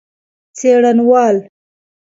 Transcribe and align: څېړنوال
څېړنوال 0.57 1.35